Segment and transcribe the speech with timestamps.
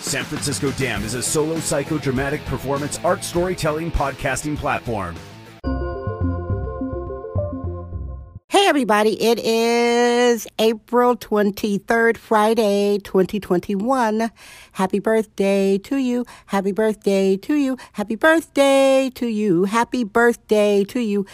[0.00, 5.14] San Francisco Dam is a solo psychodramatic performance art storytelling podcasting platform.
[8.48, 14.30] Hey, everybody, it is April 23rd, Friday, 2021.
[14.72, 16.24] Happy birthday to you.
[16.46, 17.76] Happy birthday to you.
[17.92, 19.64] Happy birthday to you.
[19.64, 21.26] Happy birthday to you.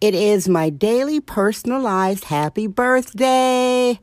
[0.00, 3.98] It is my daily personalized happy birthday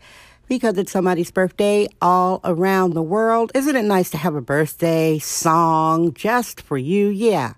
[0.47, 3.51] because it's somebody's birthday all around the world.
[3.53, 7.07] Isn't it nice to have a birthday song just for you?
[7.09, 7.53] Yeah.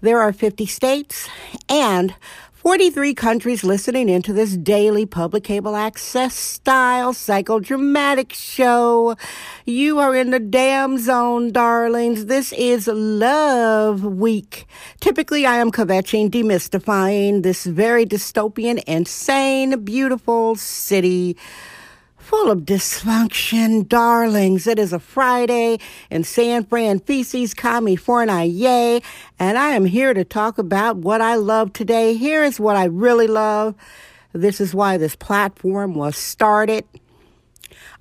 [0.00, 1.28] There are 50 states
[1.68, 2.14] and
[2.52, 9.16] 43 countries listening into this daily public cable access style psychodramatic show.
[9.64, 12.26] You are in the damn zone, darlings.
[12.26, 14.66] This is Love Week.
[15.00, 21.36] Typically, I am kvetching, demystifying this very dystopian, insane, beautiful city
[22.28, 24.66] full of dysfunction, darlings.
[24.66, 25.78] It is a Friday
[26.10, 29.00] in San Fran Feces, California,
[29.38, 32.12] and I am here to talk about what I love today.
[32.12, 33.74] Here is what I really love.
[34.34, 36.84] This is why this platform was started.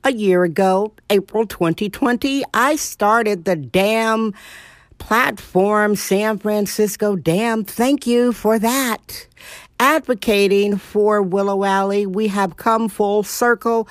[0.04, 4.34] A year ago, April 2020, I started the damn
[4.98, 7.64] platform, San Francisco Dam.
[7.64, 9.28] Thank you for that
[9.80, 12.06] advocating for Willow Alley.
[12.06, 13.88] We have come full circle.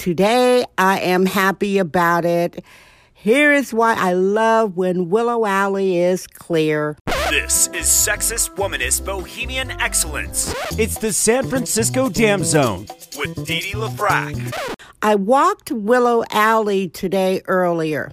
[0.00, 2.64] Today, I am happy about it.
[3.12, 6.96] Here is why I love when Willow Alley is clear.
[7.28, 10.54] This is Sexist Womanist Bohemian Excellence.
[10.78, 12.86] It's the San Francisco Dam Zone
[13.18, 14.74] with Didi LaFrac.
[15.02, 18.10] I walked Willow Alley today earlier.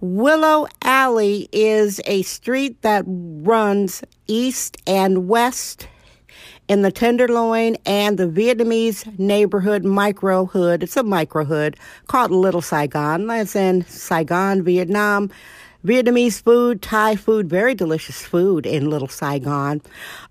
[0.00, 5.86] Willow Alley is a street that runs east and west
[6.68, 10.82] in the Tenderloin and the Vietnamese neighborhood micro hood.
[10.82, 11.76] It's a micro hood
[12.06, 13.26] called Little Saigon.
[13.26, 15.30] That's in Saigon, Vietnam.
[15.84, 19.82] Vietnamese food, Thai food, very delicious food in Little Saigon.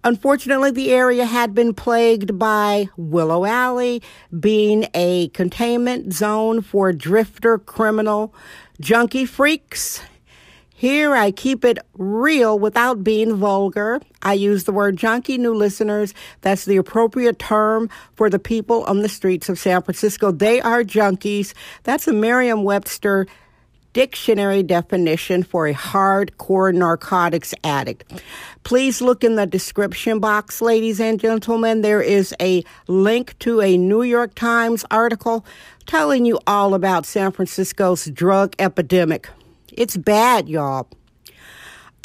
[0.03, 4.01] Unfortunately, the area had been plagued by Willow Alley
[4.39, 8.33] being a containment zone for drifter criminal
[8.79, 10.01] junkie freaks
[10.75, 14.01] here I keep it real without being vulgar.
[14.22, 16.13] I use the word junkie, new listeners.
[16.41, 20.31] That's the appropriate term for the people on the streets of San Francisco.
[20.31, 21.53] They are junkies.
[21.83, 23.28] That's a Merriam Webster
[23.94, 28.12] dictionary definition for a hardcore narcotics addict.
[28.63, 31.81] Please look in the description box, ladies and gentlemen.
[31.81, 35.45] There is a link to a New York Times article
[35.85, 39.29] telling you all about San Francisco's drug epidemic.
[39.78, 40.88] It's bad, y'all.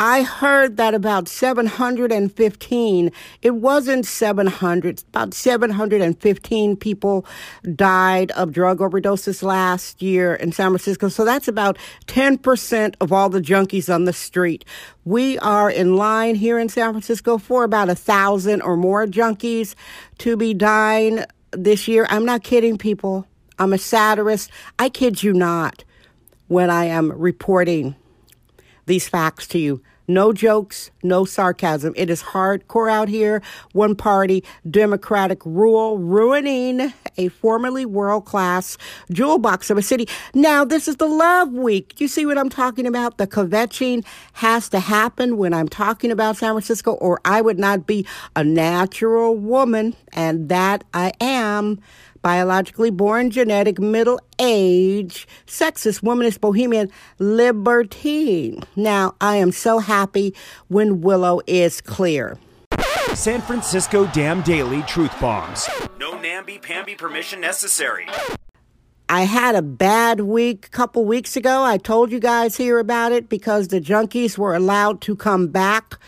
[0.00, 3.12] I heard that about 715,
[3.42, 7.26] it wasn't 700, about 715 people
[7.74, 11.08] died of drug overdoses last year in San Francisco.
[11.08, 14.64] So that's about 10% of all the junkies on the street.
[15.04, 19.74] We are in line here in San Francisco for about a thousand or more junkies
[20.18, 22.06] to be dying this year.
[22.08, 23.26] I'm not kidding, people.
[23.58, 24.52] I'm a satirist.
[24.78, 25.82] I kid you not
[26.48, 27.94] when I am reporting
[28.86, 29.82] these facts to you.
[30.10, 31.92] No jokes, no sarcasm.
[31.94, 33.42] It is hardcore out here.
[33.72, 38.78] One party, Democratic rule, ruining a formerly world class
[39.12, 40.08] jewel box of a city.
[40.32, 42.00] Now, this is the love week.
[42.00, 43.18] You see what I'm talking about?
[43.18, 47.86] The kvetching has to happen when I'm talking about San Francisco, or I would not
[47.86, 51.80] be a natural woman, and that I am
[52.22, 58.62] biologically born, genetic, middle age, sexist, womanist, bohemian, libertine.
[58.76, 60.34] Now, I am so happy
[60.68, 62.38] when Willow is clear.
[63.14, 65.68] San Francisco Dam Daily Truth Bombs.
[65.98, 68.06] No namby-pamby permission necessary.
[69.08, 71.64] I had a bad week a couple weeks ago.
[71.64, 75.98] I told you guys here about it because the junkies were allowed to come back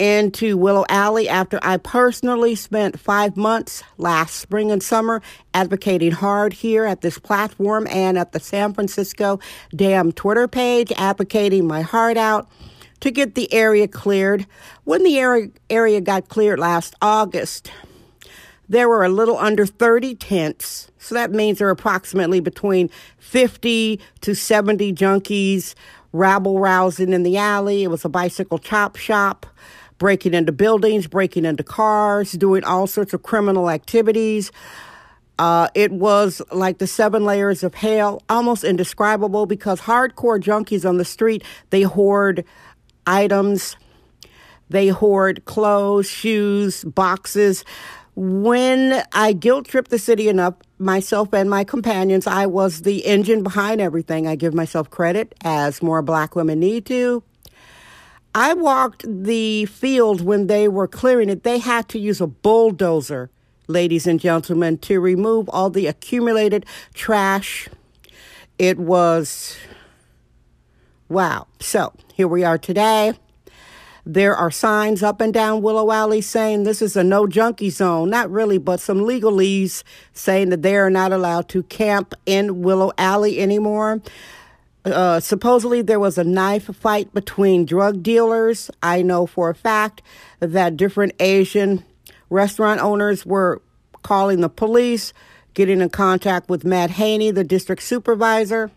[0.00, 5.20] into Willow Alley after I personally spent five months last spring and summer
[5.52, 9.38] advocating hard here at this platform and at the San Francisco
[9.76, 12.48] Dam Twitter page, advocating my heart out
[13.00, 14.46] to get the area cleared.
[14.84, 17.70] When the area, area got cleared last August,
[18.70, 20.90] there were a little under 30 tents.
[20.98, 22.88] So that means there are approximately between
[23.18, 25.74] 50 to 70 junkies
[26.12, 27.82] rabble rousing in the alley.
[27.82, 29.46] It was a bicycle chop shop,
[30.00, 34.50] breaking into buildings, breaking into cars, doing all sorts of criminal activities.
[35.38, 40.96] Uh, it was like the seven layers of hell, almost indescribable because hardcore junkies on
[40.96, 42.44] the street, they hoard
[43.06, 43.76] items,
[44.70, 47.64] they hoard clothes, shoes, boxes.
[48.14, 53.42] When I guilt tripped the city enough, myself and my companions, I was the engine
[53.42, 54.26] behind everything.
[54.26, 57.22] I give myself credit, as more black women need to.
[58.34, 61.42] I walked the field when they were clearing it.
[61.42, 63.30] They had to use a bulldozer
[63.70, 67.68] ladies and gentlemen, to remove all the accumulated trash.
[68.58, 69.56] It was
[71.08, 71.46] wow.
[71.60, 73.14] So here we are today.
[74.04, 78.10] There are signs up and down Willow Alley saying this is a no junkie zone.
[78.10, 82.92] Not really, but some legalese saying that they are not allowed to camp in Willow
[82.98, 84.00] Alley anymore.
[84.84, 88.70] Uh, supposedly, there was a knife fight between drug dealers.
[88.82, 90.02] I know for a fact
[90.40, 91.84] that different Asian
[92.30, 93.60] Restaurant owners were
[94.02, 95.12] calling the police,
[95.52, 98.70] getting in contact with Matt Haney, the district supervisor.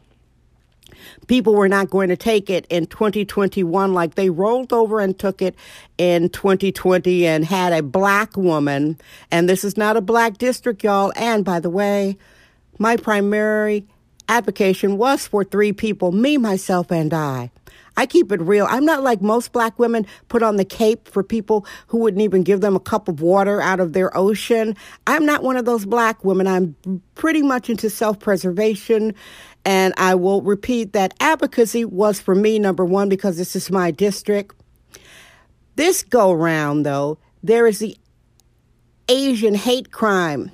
[1.28, 5.42] People were not going to take it in 2021 like they rolled over and took
[5.42, 5.56] it
[5.98, 8.98] in 2020 and had a black woman.
[9.32, 11.14] And this is not a black district, y'all.
[11.16, 12.18] And by the way,
[12.78, 13.86] my primary
[14.30, 17.52] advocation was for three people me, myself, and I.
[17.96, 18.66] I keep it real.
[18.70, 22.42] I'm not like most black women put on the cape for people who wouldn't even
[22.42, 24.76] give them a cup of water out of their ocean.
[25.06, 26.48] I'm not one of those black women.
[26.48, 26.76] I'm
[27.14, 29.14] pretty much into self preservation.
[29.66, 33.92] And I will repeat that advocacy was for me, number one, because this is my
[33.92, 34.56] district.
[35.76, 37.96] This go round, though, there is the
[39.08, 40.52] Asian hate crime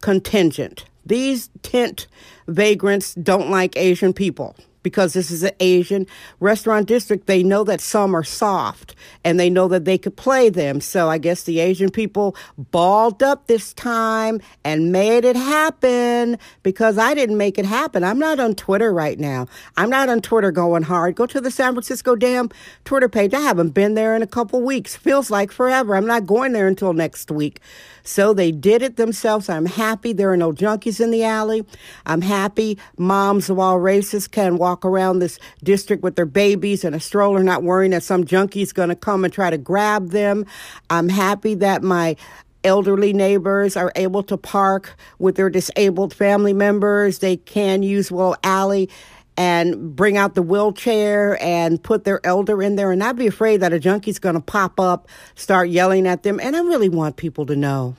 [0.00, 0.84] contingent.
[1.06, 2.06] These tent
[2.46, 6.06] vagrants don't like Asian people because this is an Asian
[6.40, 8.94] restaurant district, they know that some are soft
[9.24, 10.80] and they know that they could play them.
[10.80, 16.98] So I guess the Asian people balled up this time and made it happen because
[16.98, 18.04] I didn't make it happen.
[18.04, 19.46] I'm not on Twitter right now.
[19.76, 21.14] I'm not on Twitter going hard.
[21.14, 22.50] Go to the San Francisco Dam
[22.84, 23.34] Twitter page.
[23.34, 24.96] I haven't been there in a couple weeks.
[24.96, 25.94] Feels like forever.
[25.96, 27.60] I'm not going there until next week.
[28.04, 29.48] So they did it themselves.
[29.48, 31.64] I'm happy there are no junkies in the alley.
[32.06, 36.94] I'm happy moms of all races can walk around this district with their babies and
[36.94, 40.46] a stroller, not worrying that some junkie's going to come and try to grab them.
[40.90, 42.16] I'm happy that my
[42.64, 47.18] elderly neighbors are able to park with their disabled family members.
[47.18, 48.88] They can use Willow Alley
[49.36, 53.58] and bring out the wheelchair and put their elder in there and not be afraid
[53.58, 56.38] that a junkie's going to pop up, start yelling at them.
[56.38, 57.96] And I really want people to know.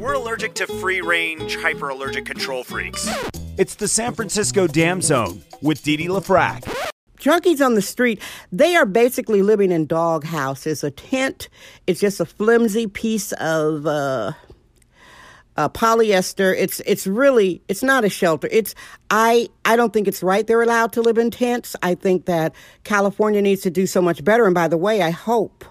[0.00, 3.08] We're allergic to free range, hyperallergic control freaks.
[3.60, 6.64] It's the San Francisco Dam Zone with Didi LaFrac.
[7.18, 8.18] Junkies on the street,
[8.50, 10.82] they are basically living in dog houses.
[10.82, 11.50] A tent,
[11.86, 14.32] it's just a flimsy piece of uh,
[15.58, 16.54] uh, polyester.
[16.56, 18.48] It's it's really it's not a shelter.
[18.50, 18.74] It's
[19.10, 21.76] I I don't think it's right they're allowed to live in tents.
[21.82, 22.54] I think that
[22.84, 24.46] California needs to do so much better.
[24.46, 25.66] And by the way, I hope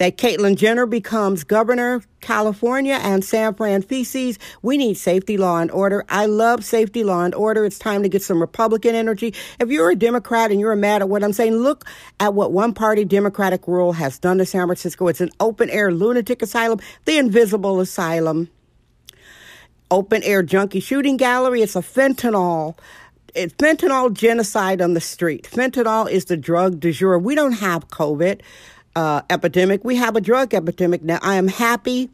[0.00, 4.42] that Caitlyn Jenner becomes governor California and San Francisco.
[4.62, 6.06] We need safety law and order.
[6.08, 7.66] I love safety law and order.
[7.66, 9.34] It's time to get some Republican energy.
[9.58, 11.84] If you're a Democrat and you're mad at what I'm saying, look
[12.18, 15.06] at what one party Democratic rule has done to San Francisco.
[15.08, 18.48] It's an open air lunatic asylum, the invisible asylum
[19.90, 21.60] open air junkie shooting gallery.
[21.60, 22.78] It's a fentanyl.
[23.34, 25.48] Fentanyl genocide on the street.
[25.50, 27.18] Fentanyl is the drug du jour.
[27.18, 28.40] We don't have COVID
[28.96, 29.84] uh, epidemic.
[29.84, 31.18] We have a drug epidemic now.
[31.22, 32.10] I am happy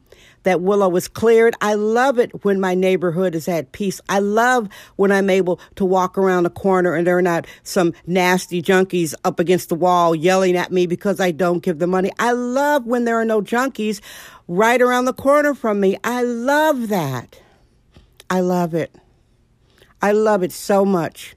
[0.46, 1.54] that Willow was cleared.
[1.60, 4.00] I love it when my neighborhood is at peace.
[4.08, 7.92] I love when I'm able to walk around the corner and there are not some
[8.06, 12.12] nasty junkies up against the wall yelling at me because I don't give them money.
[12.20, 14.00] I love when there are no junkies
[14.46, 15.98] right around the corner from me.
[16.04, 17.40] I love that.
[18.30, 18.94] I love it.
[20.00, 21.34] I love it so much.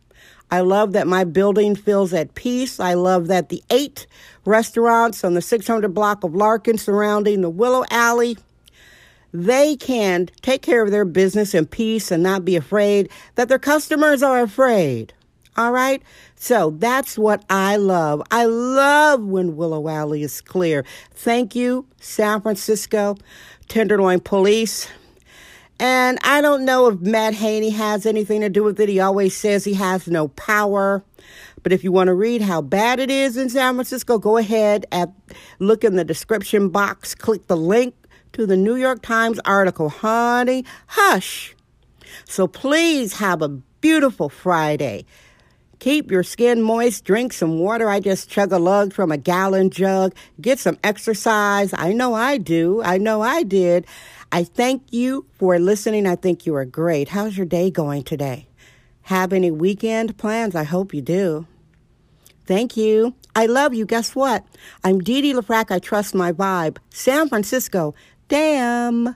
[0.51, 2.79] I love that my building feels at peace.
[2.79, 4.07] I love that the eight
[4.45, 8.37] restaurants on the 600 block of Larkin surrounding the Willow Alley,
[9.31, 13.59] they can take care of their business in peace and not be afraid that their
[13.59, 15.13] customers are afraid.
[15.55, 16.01] All right?
[16.35, 18.23] So that's what I love.
[18.31, 20.85] I love when Willow Alley is clear.
[21.11, 23.17] Thank you, San Francisco
[23.67, 24.89] Tenderloin Police.
[25.79, 28.89] And I don't know if Matt Haney has anything to do with it.
[28.89, 31.03] He always says he has no power.
[31.63, 34.85] But if you want to read how bad it is in San Francisco, go ahead
[34.91, 35.13] and
[35.59, 37.95] look in the description box, click the link
[38.33, 39.89] to the New York Times article.
[39.89, 41.55] Honey, hush.
[42.25, 45.05] So please have a beautiful Friday.
[45.79, 47.89] Keep your skin moist, drink some water.
[47.89, 50.13] I just chug a lug from a gallon jug.
[50.41, 51.73] Get some exercise.
[51.73, 52.81] I know I do.
[52.83, 53.85] I know I did.
[54.31, 56.05] I thank you for listening.
[56.05, 57.09] I think you are great.
[57.09, 58.47] How's your day going today?
[59.03, 60.53] Have any weekend plans?
[60.53, 61.47] I hope you do.
[62.45, 63.15] Thank you.
[63.35, 63.85] I love you.
[63.85, 64.45] Guess what?
[64.83, 65.71] I'm Dee Dee LaFrac.
[65.71, 66.77] I trust my vibe.
[66.89, 67.95] San Francisco.
[68.27, 69.15] Damn.